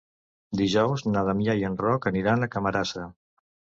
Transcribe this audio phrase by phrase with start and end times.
[0.61, 3.09] Dijous na Damià i en Roc aniran a Camarasa.